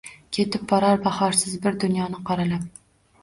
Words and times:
Ketib 0.35 0.61
borar 0.71 1.03
bahorsiz 1.03 1.57
bir 1.67 1.77
dunyoni 1.83 2.21
qoralab. 2.31 2.65